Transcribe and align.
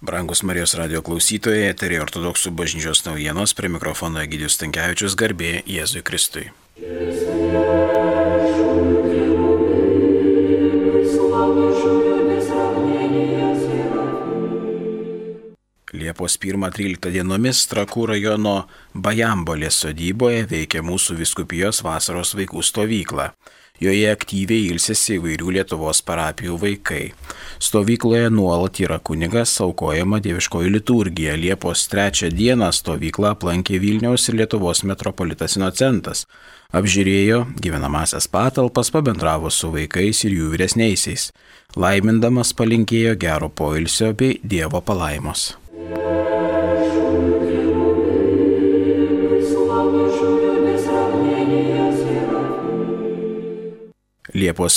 Brangus 0.00 0.42
Marijos 0.42 0.74
radio 0.76 1.00
klausytojai, 1.00 1.70
eterija 1.70 2.02
ortodoksų 2.04 2.52
bažnyčios 2.52 3.00
naujienos, 3.06 3.56
prie 3.56 3.70
mikrofono 3.72 4.20
Egidijus 4.20 4.60
Tankievičius 4.60 5.16
garbė 5.16 5.62
Jėzui 5.64 6.04
Kristui. 6.04 6.50
Liepos 15.94 16.34
1-13 16.42 17.12
dienomis 17.14 17.60
Trakų 17.70 18.08
rajono 18.10 18.64
Bajambolės 18.90 19.84
sodyboje 19.84 20.42
veikia 20.50 20.80
mūsų 20.82 21.14
viskupijos 21.20 21.84
vasaros 21.86 22.32
vaikų 22.34 22.62
stovykla. 22.66 23.28
Joje 23.78 24.08
aktyviai 24.10 24.70
ilsėsi 24.72 25.20
įvairių 25.20 25.52
Lietuvos 25.58 26.00
parapijų 26.02 26.56
vaikai. 26.58 27.12
Stovykloje 27.62 28.32
nuolat 28.34 28.80
yra 28.82 28.96
kunigas, 28.98 29.52
aukojama 29.62 30.18
dieviškoji 30.24 30.72
liturgija. 30.74 31.36
Liepos 31.38 31.84
3 31.92 32.32
dieną 32.34 32.72
stovyklą 32.74 33.36
aplankė 33.36 33.78
Vilniaus 33.78 34.26
ir 34.26 34.40
Lietuvos 34.40 34.82
metropolitas 34.82 35.54
Inocentas. 35.60 36.24
Apžiūrėjo 36.74 37.44
gyvenamasias 37.62 38.26
patalpas, 38.32 38.90
pabendravo 38.90 39.52
su 39.54 39.70
vaikais 39.70 40.24
ir 40.26 40.34
jų 40.40 40.50
vyresniaisiais. 40.56 41.28
Laimindamas 41.76 42.56
palinkėjo 42.58 43.14
gero 43.20 43.52
poilsio 43.52 44.10
bei 44.16 44.40
Dievo 44.42 44.82
palaimos. 44.82 45.52
Liepos 45.76 45.92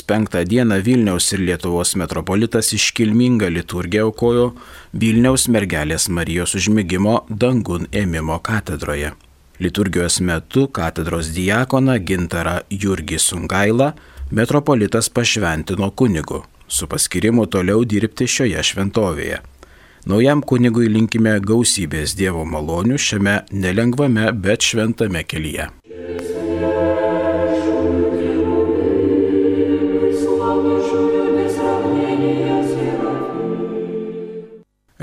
5 0.04 0.46
dieną 0.46 0.82
Vilniaus 0.84 1.34
ir 1.34 1.40
Lietuvos 1.40 1.96
metropolitas 1.96 2.74
iškilmingą 2.74 3.48
liturgiją 3.48 4.04
aukojo 4.10 4.54
Vilniaus 4.92 5.48
mergelės 5.48 6.10
Marijos 6.10 6.56
užmygimo 6.60 7.26
dangun 7.30 7.88
ėmimo 7.92 8.40
katedroje. 8.44 9.12
Liturgijos 9.60 10.20
metu 10.20 10.68
katedros 10.68 11.32
diakoną 11.36 12.00
Gintarą 12.04 12.60
Jurgį 12.70 13.20
Sungailą 13.24 13.94
metropolitas 14.32 15.10
pašventino 15.10 15.92
kunigu, 15.92 16.44
su 16.68 16.88
paskirimu 16.92 17.46
toliau 17.48 17.86
dirbti 17.88 18.28
šioje 18.28 18.64
šventovėje. 18.72 19.40
Naujam 20.10 20.40
kunigui 20.42 20.88
linkime 20.90 21.36
gausybės 21.38 22.16
Dievo 22.18 22.42
malonių 22.50 22.96
šiame 22.98 23.34
nelengvame, 23.54 24.24
bet 24.34 24.66
šventame 24.66 25.22
kelyje. 25.22 25.68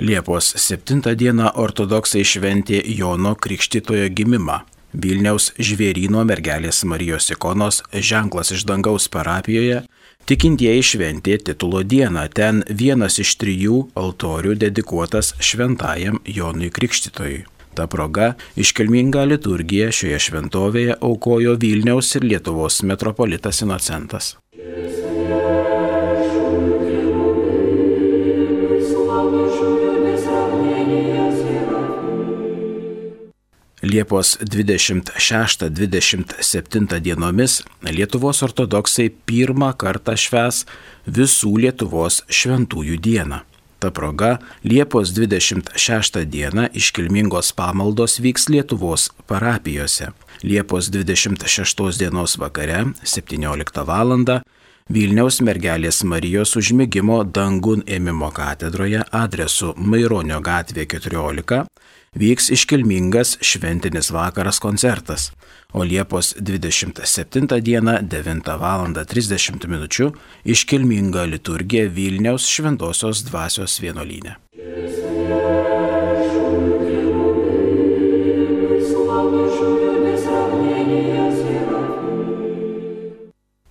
Liepos 0.03 0.51
7 0.65 1.15
dieną 1.23 1.53
ortodoksai 1.55 2.25
šventė 2.27 2.83
Jono 2.99 3.37
Krikštitojo 3.39 4.11
gimimą. 4.11 4.65
Vilniaus 4.91 5.53
žvėryno 5.61 6.25
mergelės 6.27 6.83
Marijos 6.83 7.31
ikonos 7.31 7.84
ženklas 7.95 8.51
iš 8.59 8.67
dangaus 8.67 9.07
parapijoje, 9.12 9.84
tikintieji 10.27 10.83
šventė 10.83 11.37
titulo 11.49 11.83
dieną, 11.87 12.27
ten 12.35 12.63
vienas 12.83 13.21
iš 13.23 13.37
trijų 13.41 13.83
altorių 13.99 14.57
dedikuotas 14.67 15.35
šventajam 15.39 16.19
Jonui 16.27 16.73
Krikštytojui. 16.75 17.45
Ta 17.77 17.85
proga 17.93 18.33
iškilmingą 18.57 19.27
liturgiją 19.29 19.91
šioje 19.93 20.19
šventovėje 20.27 20.97
aukojo 21.05 21.59
Vilniaus 21.61 22.15
ir 22.17 22.25
Lietuvos 22.25 22.81
metropolitas 22.89 23.61
Inocentas. 23.67 24.35
Liepos 33.97 34.37
26-27 34.41 37.01
dienomis 37.01 37.62
Lietuvos 37.81 38.43
ortodoksai 38.45 39.09
pirmą 39.25 39.73
kartą 39.81 40.12
šves 40.21 40.69
visų 41.09 41.57
Lietuvos 41.62 42.21
šventųjų 42.29 43.01
dieną. 43.01 43.41
Ta 43.81 43.89
proga 43.97 44.37
Liepos 44.69 45.17
26 45.17 46.29
dieną 46.29 46.69
iškilmingos 46.77 47.56
pamaldos 47.56 48.21
vyks 48.21 48.53
Lietuvos 48.53 49.09
parapijose. 49.33 50.12
Liepos 50.45 50.93
26 50.93 51.97
dienos 51.97 52.37
vakare 52.37 52.93
17 53.01 53.81
val. 53.89 54.12
Vilniaus 54.87 55.41
mergelės 55.43 56.05
Marijos 56.07 56.53
užmygimo 56.61 57.17
dangun 57.35 57.81
ėmimo 57.91 58.29
katedroje 58.31 59.01
adresu 59.11 59.73
Maironio 59.75 60.39
gatvė 60.39 60.85
14 60.93 61.65
vyks 62.15 62.53
iškilmingas 62.55 63.35
šventinis 63.43 64.13
vakaras 64.15 64.63
koncertas, 64.63 65.33
o 65.75 65.83
Liepos 65.83 66.37
27 66.39 67.59
dieną 67.67 67.97
9 68.07 68.55
val. 68.63 68.87
30 68.95 69.67
min. 69.67 69.89
iškilminga 70.45 71.27
liturgija 71.35 71.91
Vilniaus 71.91 72.47
Šventojios 72.47 73.25
dvasios 73.27 73.81
vienolyne. 73.83 74.37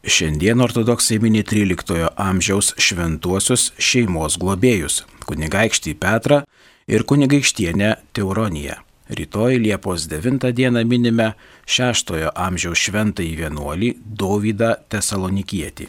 Šiandien 0.08 0.62
ortodoksai 0.62 1.18
mini 1.20 1.44
13 1.44 2.08
amžiaus 2.16 2.76
šventuosius 2.78 3.72
šeimos 3.82 4.36
globėjus- 4.38 5.00
kunigaikštį 5.28 5.94
Petrą 5.98 6.44
ir 6.88 7.04
kunigaikštienę 7.04 7.96
Teuroniją. 8.14 8.76
Rytoj 9.10 9.58
Liepos 9.58 10.06
9 10.08 10.52
dieną 10.54 10.86
minime 10.86 11.34
6 11.66 12.30
amžiaus 12.36 12.78
šventąjį 12.78 13.36
vienuolį 13.40 13.90
Dovydą 14.06 14.76
Tesalonikietį. 14.90 15.88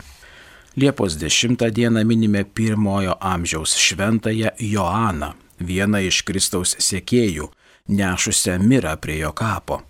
Liepos 0.76 1.16
10 1.16 1.70
dieną 1.70 2.04
minime 2.04 2.44
1 2.44 3.14
amžiaus 3.20 3.76
šventąją 3.76 4.48
Joaną, 4.58 5.32
vieną 5.60 5.98
iš 6.08 6.22
Kristaus 6.22 6.74
sėkėjų, 6.76 7.50
nešusią 7.88 8.58
mirą 8.64 8.96
prie 8.96 9.18
jo 9.18 9.32
kapo. 9.32 9.82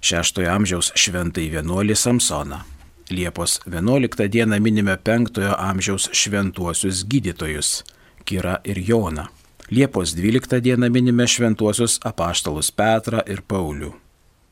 6 0.00 0.46
amžiaus 0.46 0.92
šventąjį 0.96 1.50
vienuolį 1.50 1.94
Samsoną. 1.96 2.79
Liepos 3.10 3.60
11 3.66 4.28
dieną 4.28 4.60
minime 4.60 4.96
5 4.96 5.30
amžiaus 5.58 6.08
šventuosius 6.12 7.04
gydytojus- 7.04 7.84
Kira 8.24 8.56
ir 8.64 8.78
Joną. 8.88 9.24
Liepos 9.70 10.14
12 10.14 10.60
dieną 10.60 10.90
minime 10.90 11.26
šventuosius 11.26 11.98
apaštalus 12.04 12.70
Petrą 12.70 13.20
ir 13.26 13.42
Paulių. 13.42 13.92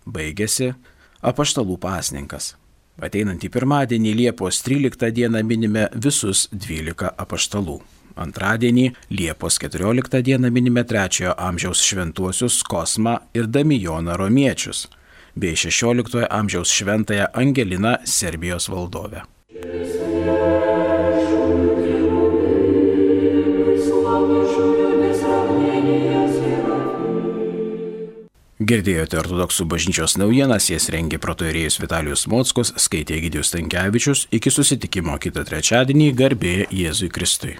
Baigėsi 0.06 0.74
apaštalų 1.22 1.78
pasninkas. 1.78 2.54
Ateinantį 3.00 3.48
pirmadienį 3.48 4.14
Liepos 4.14 4.62
13 4.62 5.12
dieną 5.12 5.42
minime 5.44 5.88
visus 5.94 6.48
12 6.52 7.14
apaštalų. 7.16 7.80
Antradienį 8.16 8.92
Liepos 9.10 9.58
14 9.58 10.22
dieną 10.22 10.50
minime 10.50 10.84
3 10.84 11.34
amžiaus 11.36 11.78
šventuosius 11.78 12.62
Kosmą 12.62 13.18
ir 13.34 13.47
Damijoną 13.47 14.16
Romiečius 14.16 14.88
bei 15.38 15.56
16 15.56 16.26
amžiaus 16.31 16.75
šventąją 16.75 17.32
Angeliną 17.32 17.97
Serbijos 18.04 18.69
valdovę. 18.69 19.22
Girdėjote 28.69 29.16
ortodoksų 29.16 29.65
bažnyčios 29.71 30.19
naujienas, 30.21 30.66
jas 30.69 30.91
rengė 30.93 31.21
protoirėjus 31.22 31.78
Vitalijus 31.81 32.27
Mockus, 32.28 32.75
skaitė 32.77 33.22
Gidijus 33.22 33.54
Tankievičius, 33.54 34.27
iki 34.34 34.53
susitikimo 34.53 35.16
kitą 35.22 35.47
trečiadienį 35.48 36.12
garbė 36.19 36.54
Jėzui 36.69 37.09
Kristui. 37.09 37.56